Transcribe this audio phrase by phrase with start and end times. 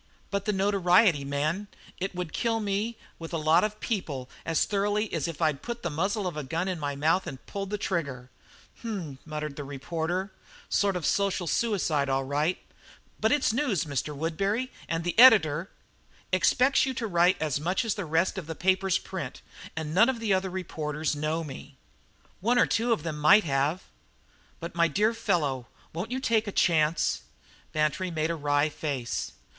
[0.31, 1.67] "But the notoriety, man!
[1.99, 5.83] It would kill me with a lot of people as thoroughly as if I'd put
[5.83, 8.31] the muzzle of a gun in my mouth and pulled the trigger."
[8.79, 10.31] "H m!" muttered the reporter,
[10.69, 12.57] "sort of social suicide, all right.
[13.19, 14.15] But it's news, Mr.
[14.15, 15.69] Woodbury, and the editor"
[16.33, 19.43] "Expects you to write as much as the rest of the papers print
[19.75, 21.77] and none of the other reporters know me."
[22.39, 23.83] "One or two of them might have."
[24.59, 27.21] "But my dear fellow won't you take a chance?"
[27.71, 29.33] Bantry made a wry face.